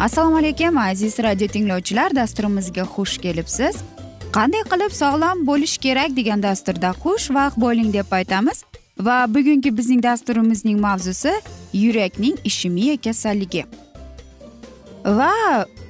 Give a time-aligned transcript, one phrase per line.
[0.00, 3.76] assalomu alaykum aziz radio tinglovchilar dasturimizga xush kelibsiz.
[4.36, 8.64] Qanday qilib sog'lom bo'lish kerak degan dasturda xushvaqt bo'ling deb aytamiz.
[9.06, 11.32] Va bugungi bizning dasturimizning mavzusi
[11.72, 13.64] yurakning ishemiya kasalligi.
[15.04, 15.32] Va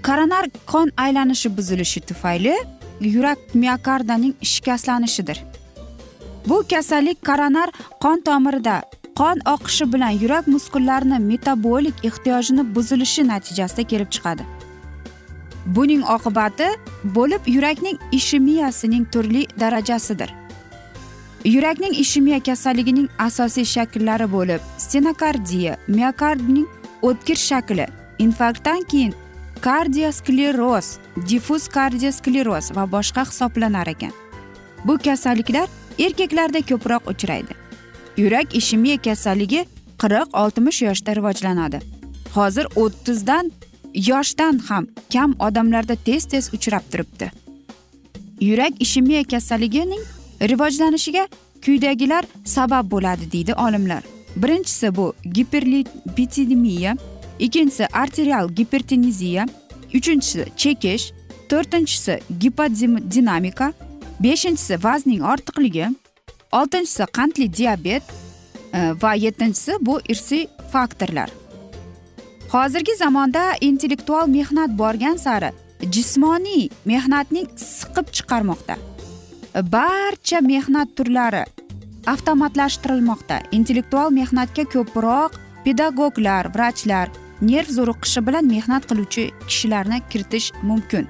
[0.06, 2.56] koronar qon aylanishi buzilishi tufayli
[3.00, 5.38] yurak miokardaning shikastlanishidir.
[6.48, 7.68] Bu kasallik koronar
[8.02, 8.82] qon tomirida
[9.18, 14.42] qon oqishi bilan yurak muskullarini metabolik ehtiyojini buzilishi natijasida kelib chiqadi.
[15.66, 16.68] Buning oqibati
[17.04, 20.30] bo'lib yurakning ishemiyasining turli darajasidir.
[21.44, 26.68] Yurakning ishemiya kasalligining asosiy shakllari bo'lib stenokardiya miokardning
[27.02, 27.86] o'tkir shakli
[28.18, 29.14] infarktdan keyin
[29.60, 30.98] kardioskleroz
[31.28, 34.12] diffuz kardioskleroz va boshqa hisoblanar ekan.
[34.84, 37.69] Bu kasalliklar erkaklarda ko'proq uchraydi.
[38.22, 39.60] Yurak ishemiya kasalligi
[40.02, 41.78] qirq oltmish yoshda rivojlanadi.
[42.34, 43.52] Hozir o'ttizdan
[44.10, 47.30] yoshdan ham kam odamlarda tez tez uchrab turibdi.
[48.40, 50.04] Yurak ishemiya kasalligining
[50.50, 51.24] rivojlanishiga
[51.64, 54.02] quyidagilar sabab bo'ladi deydi olimlar.
[54.36, 56.96] Birinchisi bu giperlipidemiya
[57.38, 59.46] ikkinchisi arterial gipertenziya
[59.94, 61.12] uchinchisi chekish
[61.50, 63.72] to'rtinchisi gipodinamika
[64.20, 65.86] beshinchisi vaznning ortiqligi
[66.52, 68.02] oltinchisi qandli diabet
[68.72, 71.30] e, va yettinchisi bu irsiy faktorlar.
[72.52, 75.52] Hozirgi zamonda intellektual mehnat borgan sari
[75.94, 78.76] jismoniy mehnatning siqib chiqarmoqda.
[79.72, 81.44] Barcha mehnat turlari
[82.06, 83.40] avtomatlashtirilmoqda.
[83.52, 87.10] Intellektual mehnatga ko'proq pedagoglar vrachlar
[87.40, 91.08] nerv zo'riqishi bilan mehnat qiluvchi kishilarni kiritish mumkin.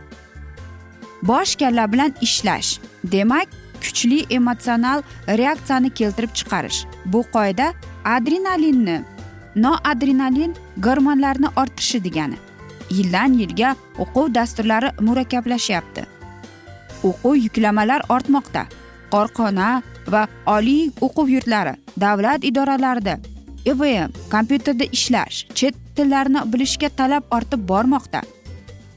[1.22, 2.78] Bosh kalla bilan ishlash.
[3.04, 3.48] Demak
[3.82, 5.02] kuchli emotsional
[5.40, 6.84] reaksiyani keltirib chiqarish.
[7.12, 7.72] Bu qoida
[8.04, 8.98] adrenalinni
[9.56, 10.54] noadrenalin
[10.86, 12.38] gormonlarni orttirishi degani.
[12.90, 16.06] Yildan yilga o'quv dasturlari murakkablashyapti.
[17.08, 18.64] O'quv yuklamalar ortmoqda.
[19.10, 23.18] Korxona va oliy o'quv yurtlari davlat idoralarida
[23.66, 28.20] evm kompyuterda ishlash chet tillarni bilishga talab ortib bormoqda.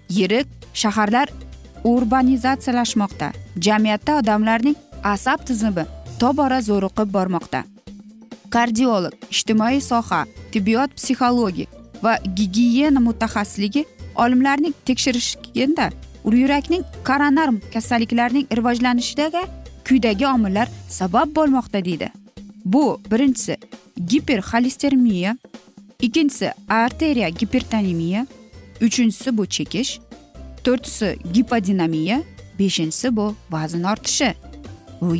[0.10, 1.28] Yirik shaharlar
[1.84, 5.86] urbanizatsiyalashmoqda jamiyatda odamlarning asab tizimi
[6.20, 7.64] tobora zo'riqib bormoqda.
[8.50, 11.70] Kardiolog ijtimoiy soha tibbiyot psixologik
[12.04, 13.86] va gigiyena mutaxassisligi
[14.16, 15.90] olimlarning tekshirishganda
[16.32, 19.44] yurakning koronar kasalliklarining rivojlanishidagi
[19.88, 22.12] quyidagi omillar sabab bo'lmoqda deydi.
[22.66, 23.58] Bu birinchisi
[24.08, 25.38] giperxolestermiya
[26.02, 28.28] ikkinchisi arteriya gipertonemiya
[28.82, 30.00] uchinchisi bu chekish
[30.66, 32.22] to'rtinchisi gipodinamiya
[32.60, 34.34] beshinchisi bu vazn ortishi.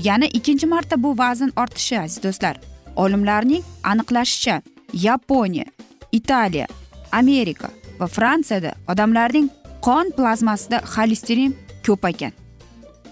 [0.04, 2.56] Yana ikkinchi marta bu vazn ortishi aziz do'stlar.
[2.96, 4.62] Olimlarning aniqlashicha
[4.94, 5.66] yaponiya
[6.12, 6.68] italiya
[7.12, 7.70] amerika
[8.00, 9.50] va fransiyada odamlarning
[9.82, 11.56] qon plazmasida xolesterin
[11.86, 12.34] ko'p ekan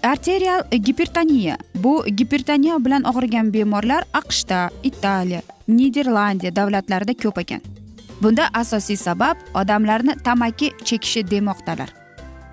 [0.02, 7.62] arterial gipertoniya bu gipertoniya bilan og'rigan bemorlar aqshda italiya niderlandiya davlatlarida ko'p ekan
[8.22, 12.01] bunda asosiy sabab odamlarni tamaki chekishi demoqdalar.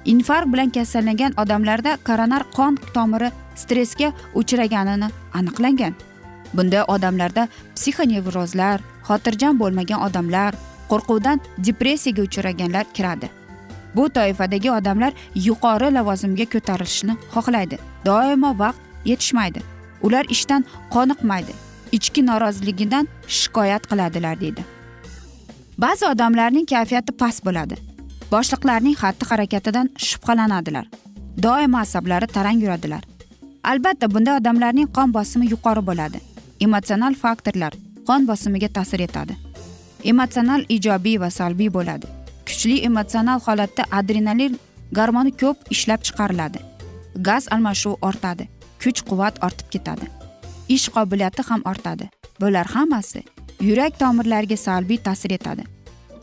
[0.05, 5.93] Infarkt bilan kasallangan odamlarda koronar qon tomiri stressga uchraganini aniqlangan.
[6.53, 10.55] Bunda odamlarda psixonevrozlar xotirjam bo'lmagan odamlar
[10.89, 13.29] qo'rquvdan depressiyaga uchraganlar kiradi.
[13.95, 17.77] Bu toifadagi odamlar yuqori lavozimga ko'tarilishni xohlaydi.
[18.05, 19.61] Doimo vaqt yetishmaydi.
[20.01, 21.53] Ular ishdan qoniqmaydi.
[21.91, 24.65] Ichki noroziligidan shikoyat qiladilar deydi.
[25.77, 27.88] Ba'zi odamlarning kayfiyati past bo'ladi.
[28.31, 30.85] Boshliqlarning xatti harakatidan shubhalanadilar.
[31.43, 33.03] Doimo asablari tarang yuradilar.
[33.63, 36.19] Albatta bunday odamlarning qon bosimi yuqori bo'ladi.
[36.65, 37.73] Emotsional faktorlar
[38.07, 39.33] qon bosimiga ta'sir etadi.
[40.11, 42.07] Emotsional ijobiy va salbiy bo'ladi.
[42.47, 44.59] Kuchli emotsional holatda adrenalin
[44.97, 46.59] gormoni ko'p ishlab chiqariladi.
[47.27, 48.49] Gaz almashuvi ortadi.
[48.83, 50.05] Kuch quvvat ortib ketadi.
[50.75, 52.09] Ish qobiliyati ham ortadi.
[52.41, 53.23] Bular hammasi
[53.67, 55.63] yurak tomirlariga salbiy ta'sir etadi.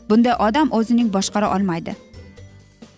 [0.09, 1.95] Bunday odam o'zining boshqara olmaydi.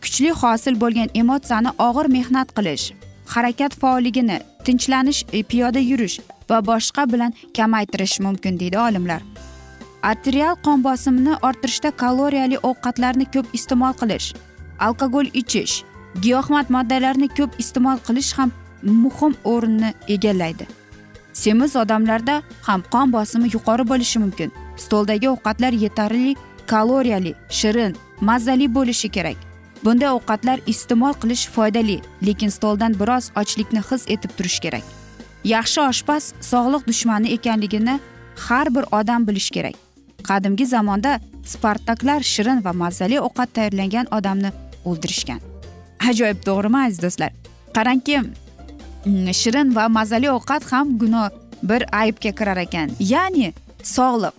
[0.02, 2.86] Kuchli hosil bo'lgan emotsiyani og'ir mehnat qilish
[3.34, 6.20] harakat faolligini tinchlanish e, piyoda yurish
[6.50, 9.22] va boshqa bilan kamaytirish mumkin deydi olimlar.
[10.04, 14.28] Arterial qon bosimini orttirishda kaloriyali ovqatlarni ko'p iste'mol qilish
[14.80, 15.84] alkogol ichish
[16.24, 18.52] giyohvand moddalarni ko'p iste'mol qilish ham
[18.84, 20.68] muhim o'rinni egallaydi.
[21.34, 24.52] Semiz odamlarda ham qon bosimi yuqori bo'lishi mumkin.
[24.78, 26.36] Stoldagi ovqatlar yetarli
[26.72, 29.38] kaloriyali shirin mazali bo'lishi kerak.
[29.84, 34.86] Bunday ovqatlar iste'mol qilish foydali lekin stoldan biroz ochlikni his etib turish kerak.
[35.54, 38.00] Yaxshi oshpaz sog'liq dushmani ekanligini
[38.48, 39.76] har bir odam bilishi kerak.
[40.30, 44.52] Qadimgi zamonda spartaklar shirin va mazali ovqat tayyorlangan odamni
[44.86, 45.40] o'ldirishgan.
[46.10, 47.32] Ajoyib to'g'rimi aziz do'stlar?
[47.76, 51.30] Qarangki mm, shirin va mazali ovqat ham gunoh
[51.64, 52.92] bir aybga kirar ekan.
[53.00, 53.54] Ya'ni
[53.96, 54.39] sog'liq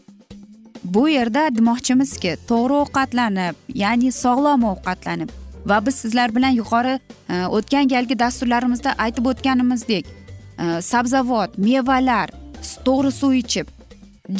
[0.84, 5.30] bu yerda demoqchimizki to'g'ri ovqatlanib ya'ni sog'lom ovqatlanib
[5.66, 6.94] va biz sizlar bilan yuqori
[7.28, 12.30] e, o'tgan galgi dasturlarimizda aytib o'tganimizdek e, sabzavot mevalar
[12.86, 13.66] to'g'ri suv ichib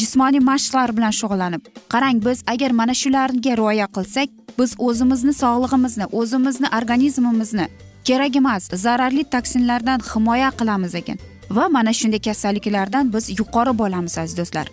[0.01, 4.29] jismoniy mashqlar bilan shug'ullanib qarang biz agar mana shularga rioya qilsak
[4.59, 7.67] biz o'zimizni sog'lig'imizni o'zimizni organizmimizni
[8.05, 11.19] kerak emas zararli toksinlardan himoya qilamiz ekan
[11.57, 14.67] va mana shunday kasalliklardan biz yuqori bo'lamiz aziz do'stlar.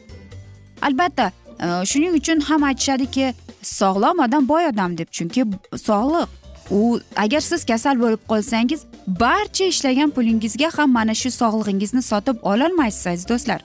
[0.87, 5.45] Albatta Э, shuning uchun ham aytishadiki sog'lom odam boy odam deb chunki
[5.87, 6.27] sog'liq.
[6.71, 13.07] U agar siz kasal bo'lib qolsangiz barcha ishlagan pulingizga ham mana shu sog'lig'ingizni sotib ololmaysiz
[13.07, 13.61] aziz do'stlar.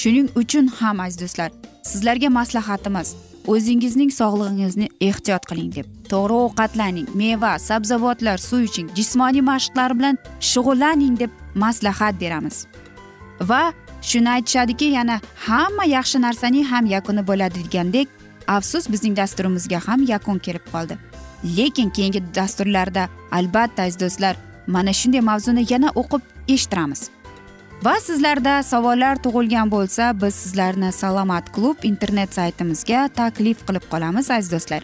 [0.00, 1.50] Shuning uchun ham aziz do'stlar
[1.90, 3.08] sizlarga maslahatimiz
[3.52, 5.86] o'zingizning sog'lig'ingizni ehtiyot qiling deb.
[6.12, 10.18] To'g'ri ovqatlaning meva sabzavotlar suv iching jismoniy mashqlar bilan
[10.50, 12.66] shug'ullaning deb maslahat beramiz.
[13.40, 13.62] Va
[14.10, 18.08] shuni aytishadiki yana hamma yaxshi narsaning ham yakuni bo'ladi degandek
[18.56, 20.98] afsus bizning dasturimizga ham yakun kelib qoldi.
[21.56, 23.08] Lekin keyingi dasturlarda
[23.38, 27.10] albatta aziz do'stlar mana shunday mavzuni yana o'qib eshittiramiz.
[27.84, 34.52] Va sizlarda savollar tug'ilgan bo'lsa biz sizlarni salomat klub internet saytimizga taklif qilib qolamiz aziz
[34.52, 34.82] do'stlar.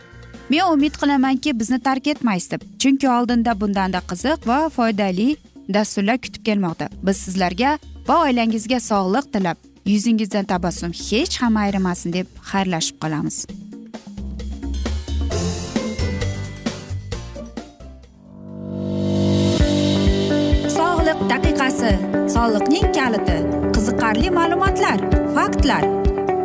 [0.51, 5.37] Men umid qilamanki bizni tark etmaysiz deb chunki oldinda bundanda qiziq va foydali
[5.75, 6.89] dasturlar kutib kelmoqda.
[7.03, 9.59] Biz sizlarga va oilangizga sog'lik tilab
[9.93, 13.37] yuzingizdan tabassum hech ham ayrimasin deb xayrlashib qolamiz.
[20.79, 21.93] Sog'liq daqiqasi
[22.37, 23.39] soliqning kaliti
[23.77, 24.99] qiziqarli ma'lumotlar
[25.37, 25.85] faktlar.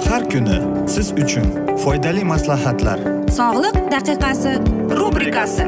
[0.10, 0.58] Har kuni
[0.96, 1.48] siz uchun
[1.84, 3.00] foydali maslahatlar.
[3.40, 4.52] Sog'liq daqiqasi
[5.00, 5.68] rubrikasi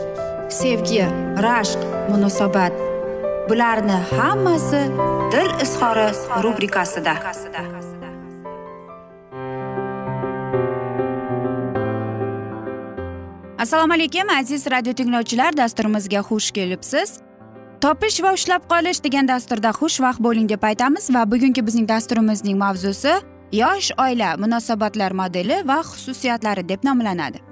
[0.51, 1.05] sevgi
[1.45, 1.79] rashq
[2.09, 2.73] munosabat.
[3.49, 4.81] Bularni hammasi
[5.31, 6.07] dil izhori
[6.43, 7.13] rubrikasida.
[13.59, 15.57] Assalomu alaykum aziz radio tinglovchilar.
[15.57, 17.19] Dasturimizga xush kelibsiz.
[17.81, 23.13] Topish va ushlab qolish degan dasturda xushvaqt bo'ling deb aytamiz va bugungi bizning dasturimizning mavzusi
[23.51, 27.50] yosh oila munosabatlar modeli va xususiyatlari deb nomlanadi.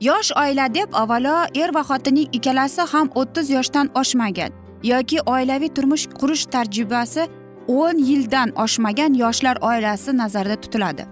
[0.00, 6.06] Yosh oila deb avvalo er va xotinning ikkalasi ham o'ttiz yoshdan oshmagan yoki oilaviy turmush
[6.20, 7.26] qurish tajribasi
[7.68, 11.04] o'n yildan oshmagan yoshlar oilasi nazarda tutiladi.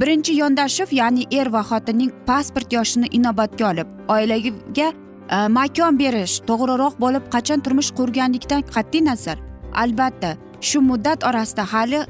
[0.00, 6.94] Birinchi yondashuv ya'ni er va xotinning pasport yoshini inobatga olib oilaga e, makon berish to'g'riroq
[7.04, 9.38] bo'lib qachon turmush qurganlikdan qat'iy nazar.
[9.82, 12.00] Albatta shu muddat orasida hali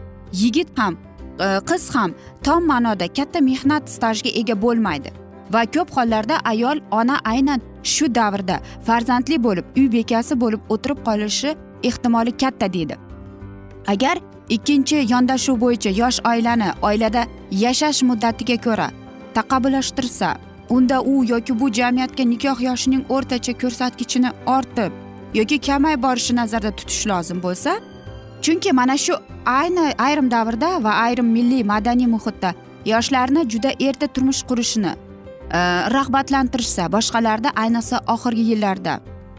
[0.42, 0.94] yigit ham
[1.40, 5.21] e, qiz ham tom ma'noda katta mehnat stajiga ega bo'lmaydi.
[5.52, 7.60] Va ko'p hollarda ayol ona aynan
[7.94, 11.56] shu davrda farzandli bo'lib uy bekasi bo'lib o'tirib qolishi
[11.88, 12.96] ehtimoli katta deydi.
[13.86, 14.16] Agar
[14.48, 17.22] ikkinchi yondashuv bo'yicha yosh oilani oilada
[17.64, 18.88] yashash muddatiga ko'ra
[19.36, 20.28] taqabbullashtirsa
[20.70, 24.92] unda u yoki bu jamiyatga nikoh yoshining o'rtacha ko'rsatkichini ortib
[25.34, 27.72] yoki kamay borishi nazarda tutish lozim bo'lsa
[28.44, 29.14] chunki mana shu
[29.46, 32.54] ayni ayrim davrda va ayrim milliy madaniy muhitda
[32.92, 34.92] yoshlarni juda erta turmush qurishini
[35.52, 35.58] Э,
[35.92, 38.94] rag'batlantirishsa boshqalarda ayniqsa oxirgi yillarda.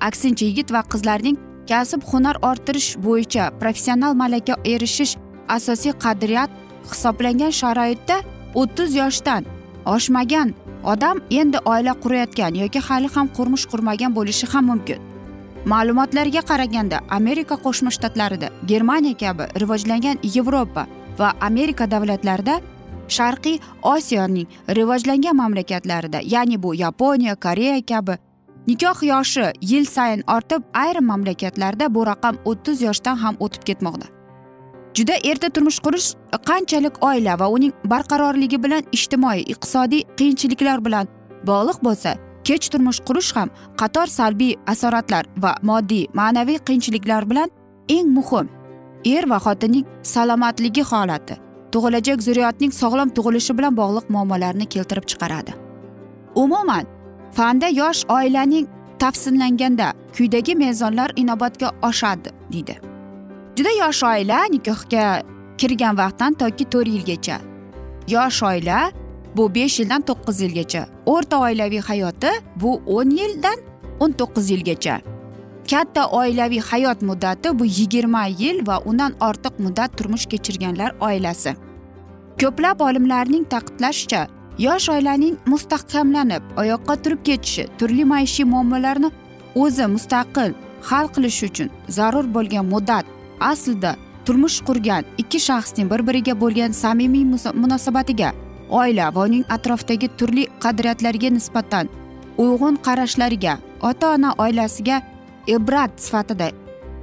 [0.08, 1.38] Aksincha yigit va qizlarning
[1.70, 5.14] kasb hunar orttirish bo'yicha professional malaka erishish
[5.56, 6.52] asosiy qadriyat
[6.92, 8.18] hisoblangan sharoitda
[8.62, 9.48] o'ttiz yoshdan
[9.96, 10.54] oshmagan
[10.94, 15.00] odam endi oila qurayotgan yoki hali ham turmush qurmagan bo'lishi ham mumkin.
[15.72, 20.84] Ma'lumotlarga qaraganda amerika qo'shma shtatlarida germaniya kabi rivojlangan yevropa
[21.20, 22.56] va amerika davlatlarida
[23.08, 28.18] sharqiy osiyoning rivojlangan mamlakatlarida ya'ni bu yaponiya koreya kabi
[28.68, 34.06] nikoh yoshi yil sayin ortib ayrim mamlakatlarda bu raqam o'ttiz yoshdan ham o'tib ketmoqda.
[34.94, 36.08] Juda erta turmush qurish
[36.48, 41.08] qanchalik oila va uning barqarorligi bilan ijtimoiy iqtisodiy qiyinchiliklar bilan
[41.48, 42.16] bog'liq bo'lsa
[42.48, 43.50] kech turmush qurish ham
[43.82, 47.50] qator salbiy asoratlar va moddiy ma'naviy qiyinchiliklar bilan
[47.96, 48.52] eng muhim
[49.16, 51.36] er va xotinning salomatligi holati.
[51.74, 55.54] Tug'ilajak zurriyotning sog'lom tug'ilishi bilan bog'liq muammolarni keltirib chiqaradi.
[56.36, 56.86] Umuman
[57.38, 58.68] fanda yosh oilaning
[59.00, 62.76] tafsillanganda quyidagi mezonlar inobatga oshadi deydi.
[63.56, 65.06] Juda yosh oila nikohga
[65.58, 67.38] kirgan vaqtdan toki to'rt yilgacha.
[68.14, 68.92] Yosh oila
[69.36, 70.84] bu besh yildan to'qqiz yilgacha.
[71.14, 73.58] O'rta oilaviy hayoti bu o'n yildan
[74.00, 74.96] o'n to'qqiz yilgacha.
[75.72, 81.56] Katta oilaviy hayot muddati bu yigirma yil va undan ortiq muddat turmush kechirganlar oilasi.
[82.42, 84.28] Ko'plab olimlarning ta'kidlashicha
[84.60, 89.10] yosh oilaning mustahkamlanib oyoqqa turib ketishi turli maishiy muammolarni
[89.56, 90.54] o'zi mustaqil
[90.90, 93.06] hal qilish uchun zarur bo'lgan muddat
[93.52, 97.26] aslida turmush qurgan ikki shaxsning bir biriga bo'lgan samimiy
[97.64, 98.30] munosabatiga
[98.70, 101.90] oila va uning atrofidagi turli qadriyatlarga nisbatan
[102.46, 103.58] uyg'un qarashlariga
[103.90, 105.02] ota ona oilasiga
[105.48, 106.52] ibrat sifatida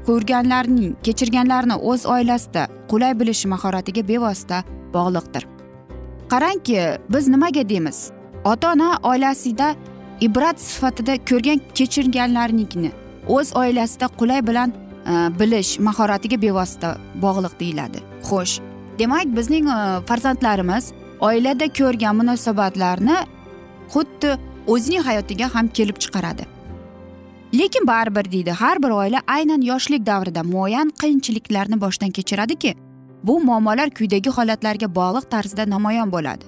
[0.07, 5.47] ko'rganlarning kechirganlarini o'z oilasida qulay bilish mahoratiga bevosita bog'liqdir.
[6.33, 8.11] Qarangki biz nimaga deymiz?
[8.45, 9.75] Ota ona oilasida
[10.21, 12.93] ibrat sifatida ko'rgan kechirganlarnikini
[13.29, 18.01] o'z oilasida qulay bilan e, bilish mahoratiga bevosita bog'liq deyiladi.
[18.29, 18.61] Xo'sh
[18.99, 19.79] demak bizning e,
[20.09, 23.19] farzandlarimiz oilada ko'rgan munosabatlarni
[23.93, 24.31] xuddi
[24.67, 26.60] o'zining hayotiga ham kelib chiqaradi.
[27.55, 32.75] Lekin baribir deydi har bir oila aynan yoshlik davrida muayyan qiyinchiliklarni boshdan kechiradiki
[33.23, 36.45] bu muammolar quyidagi holatlarga bog'liq tarzda namoyon bo'ladi.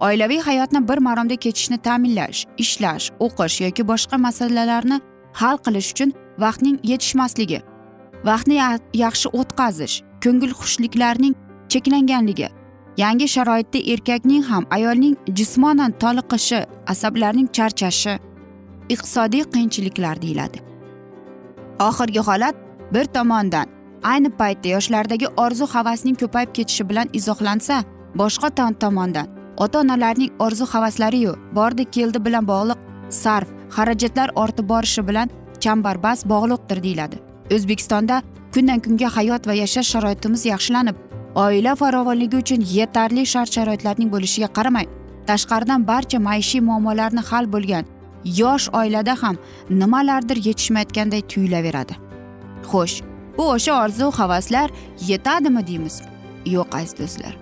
[0.00, 5.00] Oilaviy hayotni bir maromda kechishni ta'minlash ishlash o'qish yoki boshqa masalalarni
[5.32, 7.60] hal qilish uchun vaqtning yetishmasligi
[8.24, 8.56] vaqtni
[9.04, 11.34] yaxshi o'tkazish ko'ngilxushliklarning
[11.72, 12.48] cheklanganligi
[13.02, 16.60] yangi sharoitda erkakning ham ayolning jismonan toliqishi
[16.92, 18.14] asablarning charchashi
[18.88, 20.58] iqtisodiy qiyinchiliklar deyiladi.
[21.80, 22.56] Oxirgi holat
[22.94, 23.66] bir tomondan
[24.02, 27.84] ayni paytda yoshlardagi orzu havasning ko'payib ketishi bilan izohlansa
[28.20, 28.50] boshqa
[28.80, 29.26] tomondan
[29.56, 32.78] ota onalarning orzu havaslariyu bordi keldi bilan bog'liq
[33.10, 37.16] sarf xarajatlar ortib borishi bilan chambarbas bog'liqdir deyiladi.
[37.54, 38.22] O'zbekistonda
[38.54, 40.96] kundan kunga hayot va yashash sharoitimiz yaxshilanib
[41.34, 44.86] oila farovonligi uchun yetarli shart sharoitlarning bo'lishiga qaramay
[45.30, 47.84] tashqaridan barcha maishiy muammolarni hal bo'lgan
[48.24, 49.36] yosh oilada ham
[49.70, 51.94] nimalardir yetishmayotganday tuyulaveradi.
[52.70, 53.02] Xo'sh
[53.36, 54.70] bu o'sha orzu havaslar
[55.06, 56.02] yetadimi deymiz.
[56.46, 57.34] Yo'q aziz do'stlar.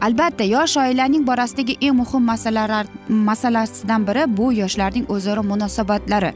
[0.00, 6.32] Albatta yosh oilaning borasidagi eng muhim masalalar masalasidan biri bu yoshlarning o'zaro munosabatlari.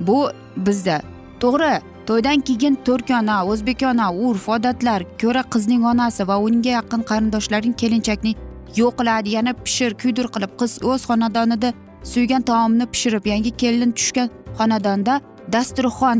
[0.00, 1.00] Bu bizda.
[1.40, 8.32] To'g'ri to'ydan keyin to'rkona o'zbekona urf odatlar ko'ra qizning onasi va unga yaqin qarindoshlarning kelinchakni
[8.80, 11.70] yo'qiladi yana pishir kuydir qilib qiz o'z xonadonida
[12.04, 14.28] suygan taomni pishirib yangi kelin tushgan
[14.58, 15.20] xonadonda
[15.52, 16.18] dasturxon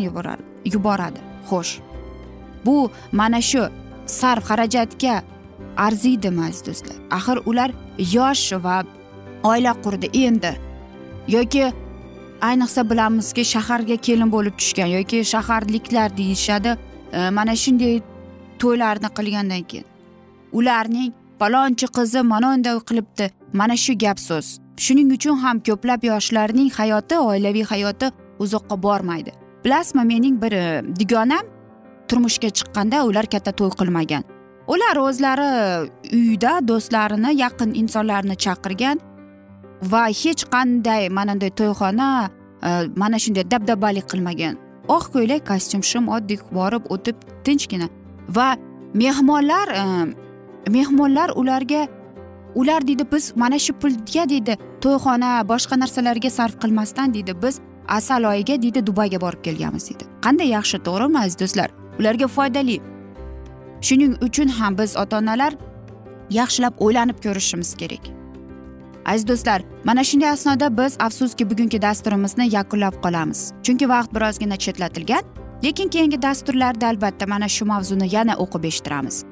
[0.64, 1.20] yuboradi.
[1.50, 1.80] Xo'sh
[2.66, 3.68] bu mana shu
[4.06, 5.22] sarf xarajatga
[5.76, 6.96] arziydimi aziz do'stlar?
[7.10, 7.70] Axir ular
[8.16, 8.82] yosh va
[9.50, 10.52] oila qurdi endi.
[11.28, 11.72] Yoki
[12.48, 16.76] ayniqsa bilamizki shaharga kelin bo'lib tushgan yoki shaharliklar deyishadi
[17.12, 18.00] e, mana shunday
[18.60, 19.86] to'ylarni qilgandan keyin.
[20.52, 23.26] Ularning palonchi qizi mana unday qilibdi.
[23.52, 24.46] Mana shu gap so'z.
[24.84, 28.06] Shuning uchun ham ko'plab yoshlarning hayoti oilaviy hayoti
[28.44, 29.32] uzoqqa bormaydi.
[29.64, 31.44] Bilasizmi mening bir e, dugonam
[32.08, 34.24] turmushga chiqqanda ular katta to'y qilmagan.
[34.72, 35.50] Ular o'zlari
[36.20, 38.98] uyda do'stlarini yaqin insonlarni chaqirgan
[39.92, 42.08] va hech qanday mana bunday to'yxona
[42.66, 42.68] e,
[43.02, 44.54] mana shunday dabdabalik qilmagan.
[44.96, 47.88] Oq ko'ylak kostyum shim oddiy borib o'tib tinchgina
[48.36, 48.48] va
[49.02, 49.84] mehmonlar e,
[50.76, 51.82] mehmonlar ularga
[52.54, 58.24] ular deydi biz mana shu pulga deydi to'yxona boshqa narsalarga sarf qilmasdan deydi biz asal
[58.24, 61.70] oyiga deydi dubayga borib kelganmiz deydi qanday yaxshi to'g'rimi aziz do'stlar?
[61.98, 62.80] Ularga foydali.
[63.86, 65.52] Shuning uchun ham biz ota onalar
[66.30, 68.04] yaxshilab o'ylanib ko'rishimiz kerak.
[69.06, 73.40] Aziz do'stlar mana shunday asnoda biz afsuski bugungi dasturimizni yakunlab qolamiz.
[73.64, 75.24] Chunki vaqt birozgina chetlatilgan
[75.64, 79.24] lekin keyingi dasturlarda albatta mana shu mavzuni yana o'qib eshittiramiz.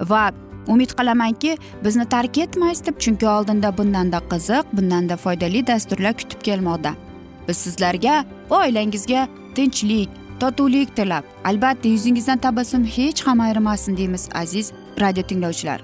[0.00, 0.24] Va
[0.68, 6.94] umid qilamanki bizni tark etmaysiz deb chunki oldinda bundanda qiziq bundanda foydali dasturlar kutib kelmoqda.
[7.48, 10.08] Biz sizlarga va oilangizga tinchlik
[10.40, 15.80] totuvlik tilab albatta yuzingizdan tabassum hech ham ayrimasin deymiz aziz radio tinglovchilar.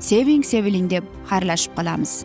[0.00, 2.24] Seving seviling deb xayrlashib qolamiz.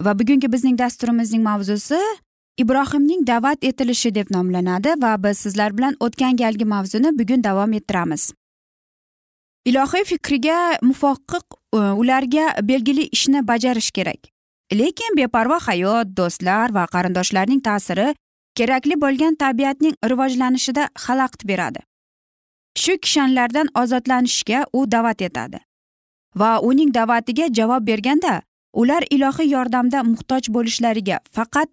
[0.00, 1.98] Va bugungi bizning dasturimizning mavzusi
[2.58, 8.32] ibrohimning da'vat etilishi deb nomlanadi va biz sizlar bilan o'tgan galgi mavzuni bugun davom ettiramiz.
[9.64, 14.28] Ilohiy fikriga muvofiq e, ularga belgili ishni bajarish kerak.
[14.72, 18.14] Lekin beparvo hayot do'stlar va qarindoshlarning ta'siri
[18.54, 21.80] kerakli bo'lgan tabiatning rivojlanishida xalaqit beradi.
[22.78, 25.58] Shu kishanlardan ozodlanishga u da'vat etadi
[26.36, 28.42] va uning da'vatiga javob berganda
[28.82, 31.68] ular ilohiy yordamda muhtoj bo'lishlariga faqat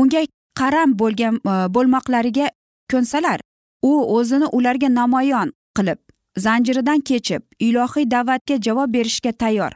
[0.00, 0.22] unga
[0.60, 2.50] qaram bo'lgan e, bo'lmoqlariga
[2.92, 3.40] ko'nsalar
[3.82, 5.98] u o'zini ularga namoyon qilib
[6.46, 9.72] zanjiridan kechib ilohiy da'vatga javob berishga tayyor.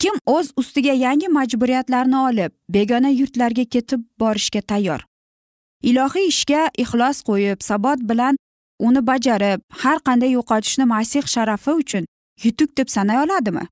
[0.00, 5.00] Kim o'z ustiga yangi majburiyatlarni olib begona yurtlarga ketib borishga tayyor?
[5.82, 8.36] Ilohiy ishga ixlos qo'yib sabot bilan
[8.78, 12.04] uni bajarib har qanday yo'qotishni masih sharafi uchun
[12.44, 13.64] yutuq deb sanay oladimi?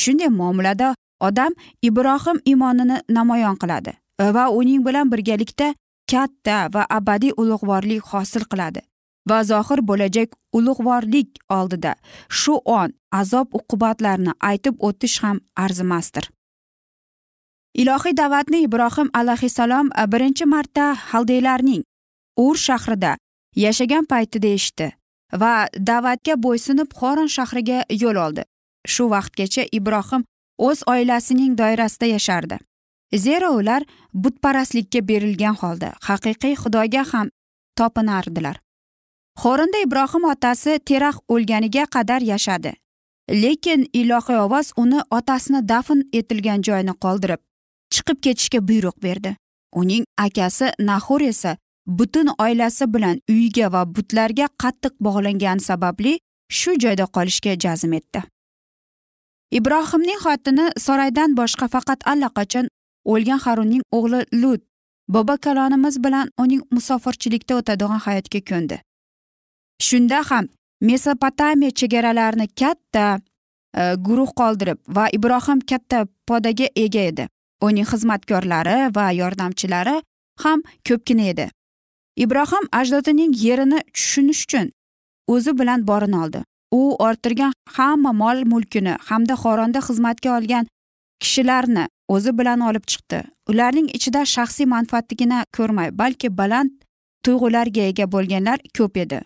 [0.00, 1.52] Shunday muomalada odam
[1.82, 3.92] ibrohim iymonini namoyon qiladi
[4.36, 5.74] va uning bilan birgalikda
[6.10, 8.80] katta va abadiy ulug'vorlik hosil qiladi
[9.28, 11.94] va zohir bo'lajak ulug'vorlik oldida
[12.40, 16.30] shu on azob uqubatlarni aytib o'tish ham arzimasdir.
[17.82, 21.82] Ilohiy da'vatni ibrohim alayhissalom birinchi marta haldeylarning
[22.44, 23.16] ur shahrida
[23.64, 24.88] yashagan paytida eshitdi
[25.42, 25.52] va
[25.90, 28.42] da'vatga bo'ysunib xoron shahriga yo'l oldi.
[28.92, 30.24] Shu vaqtgacha ibrohim
[30.58, 32.58] o'z oilasining doirasida yashardi.
[33.14, 33.82] Zero ular
[34.14, 37.30] butparastlikka berilgan holda haqiqiy xudoga ham
[37.78, 38.56] topinardilar.
[39.42, 42.72] Xorinda ibrohim otasi terax o'lganiga qadar yashadi
[43.30, 47.40] lekin ilohiy ovoz uni otasini dafn etilgan joyni qoldirib
[47.90, 49.36] chiqib ketishga buyruq berdi.
[49.74, 57.06] Uning akasi nahur esa butun oilasi bilan uyiga va butlarga qattiq bog'langani sababli shu joyda
[57.16, 58.22] qolishga jazm etdi.
[59.50, 62.66] Ibrohimning xotini soraydan boshqa faqat allaqachon
[63.12, 64.62] o'lgan harunning o'g'li lut
[65.08, 68.76] bobo kalonimiz bilan uning musofirchilikda o'tadigan hayotga ko'ndi.
[69.86, 70.48] Shunda ham
[70.80, 73.20] mesopotamiya chegaralarini katta
[73.80, 77.28] e, guruh qoldirib va ibrohim katta podaga ega edi.
[77.66, 79.96] Uning xizmatkorlari va yordamchilari
[80.44, 81.46] ham ko'pgina edi.
[82.24, 84.66] Ibrohim ajdodining yerini tushunish uchun
[85.34, 86.40] o'zi bilan borini oldi.
[86.78, 90.64] U orttirgan hamma mol mulkini hamda xoronda xizmatga olgan
[91.22, 91.84] kishilarni
[92.14, 93.20] o'zi bilan olib chiqdi.
[93.50, 96.70] Ularning ichida shaxsiy manfaatligini ko'rmay balki baland
[97.24, 99.20] tuyg'ularga ega bo'lganlar ko'p edi.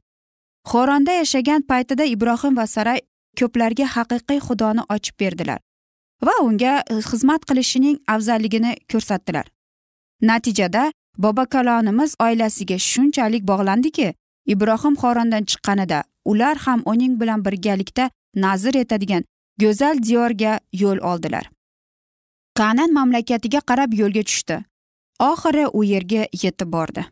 [0.71, 3.01] Xoronda yashagan paytida ibrohim va saray
[3.41, 5.61] ko'plarga haqiqiy xudoni ochib berdilar
[6.27, 9.47] va unga e, xizmat qilishining afzalligini ko'rsatdilar.
[10.31, 10.91] Natijada
[11.25, 14.13] bobokalonimiz oilasiga shunchalik bog'landiki
[14.47, 19.25] ibrohim xorondan chiqqanida ular ham uning bilan birgalikda nazr etadigan
[19.61, 21.51] go'zal diyorga yo'l oldilar.
[22.55, 24.57] Kanan mamlakatiga qarab yo'lga tushdi.
[25.31, 27.05] Oxiri u yerga yetib bordi.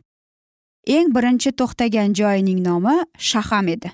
[0.86, 3.92] Eng birinchi to'xtagan joyining nomi shaham edi.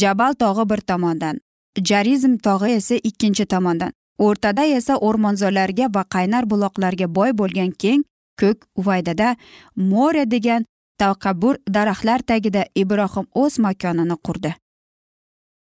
[0.00, 1.40] Jabal tog'i bir tomondan
[1.78, 8.02] jarizm tog'i esa ikkinchi tomondan o'rtada esa o'rmonzorlarga va qaynar buloqlarga boy bo'lgan keng
[8.40, 9.36] ko'k uvaydada
[9.76, 10.66] more degan
[11.02, 14.52] takabbur daraxtlar tagida ibrohim o'z makonini qurdi.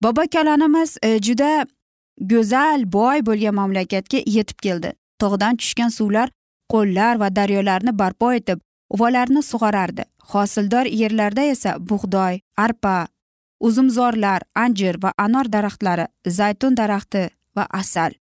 [0.03, 1.65] Bobo kalonimiz e, juda
[2.31, 4.93] go'zal boy bo'lgan mamlakatga yetib keldi.
[5.21, 6.29] Tog'dan tushgan suvlar
[6.71, 8.59] qo'llar va daryolarni barpo etib
[8.89, 10.03] uvalarni sug'orardi.
[10.31, 13.07] Hosildor yerlarda esa bug'doy arpa
[13.59, 16.05] uzumzorlar anjir va anor daraxtlari
[16.37, 18.11] zaytun daraxti va asal.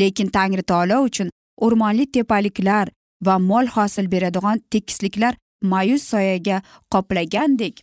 [0.00, 1.30] Lekin tangri taolo uchun
[1.64, 2.88] o'rmonli tepaliklar
[3.26, 7.82] va mol hosil beradigan tekisliklar ma'yus soyaga qoplagandek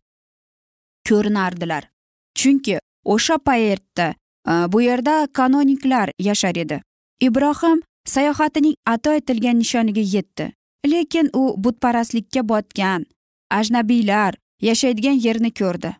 [1.09, 1.89] ko'rinardilar.
[2.35, 4.07] Chunki o'sha paytda
[4.47, 6.81] e, bu yerda kanoniklar yashar edi.
[7.21, 10.51] Ibrohim sayohatining ato etilgan nishoniga yetdi.
[10.85, 13.05] Lekin u butparastlikka botgan
[13.51, 15.91] ajnabiylar yashaydigan yerni ko'rdi.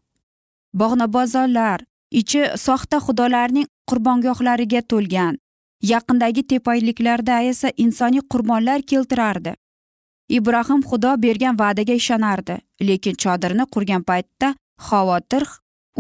[0.74, 5.38] Bog'nabozorlar ichi soxta xudolarning qurbongohlariga to'lgan
[5.92, 9.54] yaqindagi tepaliklarda esa insoniy qurbonlar keltirardi.
[10.30, 12.56] Ibrohim xudo bergan va'daga ishonardi
[12.88, 14.48] lekin chodirni qurgan paytda
[14.88, 15.44] xavotir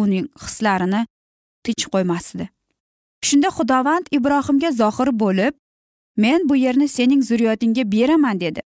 [0.01, 1.01] uning hislarini
[1.63, 2.45] tinch qo'ymasdi.
[3.27, 5.53] Shunda xudovand ibrohimga zohir bo'lib
[6.23, 8.61] men bu yerni sening zurriyotingga beraman dedi.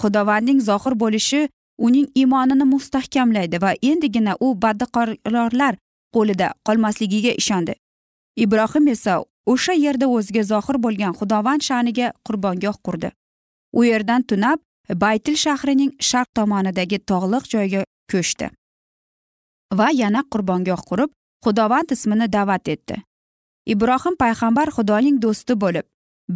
[0.00, 5.74] Xudovandning zohir bo'lishi uning iymonini mustahkamlaydi va endigina u badqororlar
[6.14, 7.74] qo'lida qolmasligiga ishondi.
[8.44, 13.08] Ibrohim esa o'sha yerda o'ziga zohir bo'lgan xudovand sha'niga qurbongoh qurdi.
[13.78, 14.58] U yerdan tunab
[14.92, 18.50] baytil shahrining sharq tomonidagi tog'liq joyga ko'chdi
[19.78, 21.10] va yana qurbongoh qurib
[21.44, 22.96] xudovand ismini da'vat etdi.
[23.66, 25.86] Ibrohim payg'ambar xudoning do'sti bo'lib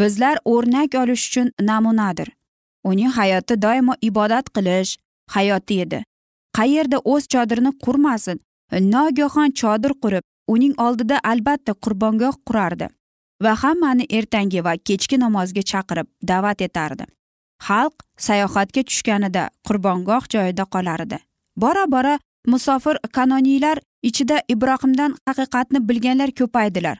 [0.01, 2.29] bizlar o'rnak olish uchun namunadir.
[2.85, 4.97] Uning hayoti doimo ibodat qilish
[5.35, 6.03] hayoti edi.
[6.59, 8.41] Qayerda o'z chodirini qurmasin
[8.95, 12.89] nogohon chodir qurib uning oldida albatta qurbongoh qurardi
[13.45, 17.05] va hammani ertangi va kechki namozga chaqirib da'vat etardi.
[17.67, 17.95] Xalq
[18.27, 21.19] sayohatga tushganida qurbongoh joyida qolar edi.
[21.57, 26.99] Bora bora musofir kanoniylar ichida ibrohimdan haqiqatni bilganlar ko'paydilar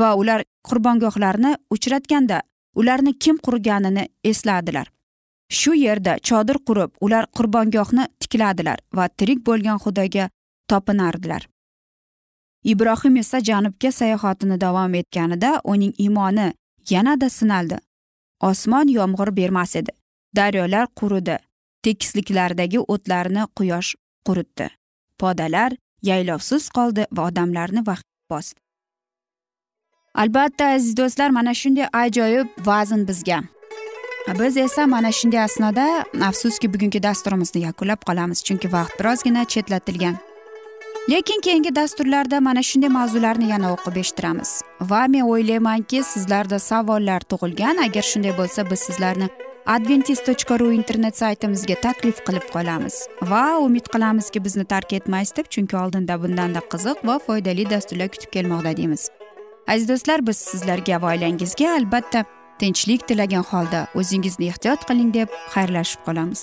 [0.00, 2.42] va ular qurbongohlarni uchratganda
[2.74, 4.86] ularni kim qurganini esladilar.
[5.48, 10.28] Shu yerda chodir qurib ular qurbongohni tikladilar va tirik bo'lgan xudoga
[10.68, 11.48] topinardilar.
[12.64, 16.52] Ibrohim esa janubga sayohatini davom etganida uning iymoni
[16.90, 17.78] yanada sinaldi.
[18.40, 19.90] Osmon yomg'ir bermas edi.
[20.36, 21.38] Daryolar quridi.
[21.82, 23.94] Tekisliklardagi o'tlarni quyosh
[24.26, 24.68] quritdi.
[25.18, 25.72] Podalar
[26.02, 28.60] yaylovsiz qoldi va odamlarni vahim bosdi.
[30.14, 33.42] Albatta aziz do'stlar mana shunday ajoyib vazn bizga.
[34.38, 40.16] Biz esa mana shunday asnoda afsuski bugungi dasturimizni yakunlab qolamiz chunki vaqt birozgina chetlatilgan.
[41.08, 44.62] Lekin keyingi dasturlarda mana shunday mavzularni yana o'qib eshittiramiz.
[44.80, 47.76] Va men o'ylaymanki sizlarda savollar tug'ilgan.
[47.86, 49.28] Agar shunday bo'lsa biz sizlarni
[49.66, 52.96] adventis tochka ru internet saytimizga taklif qilib qolamiz.
[53.22, 58.30] Va umid qilamizki bizni tark etmaysiz deb chunki oldinda bundanda qiziq va foydali dasturlar kutib
[58.36, 59.08] kelmoqda deymiz.
[59.68, 62.24] Aziz do'stlar biz sizlarga va oilangizga albatta
[62.58, 66.42] tinchlik tilagan holda o'zingizni ehtiyot qiling deb xayrlashib qolamiz.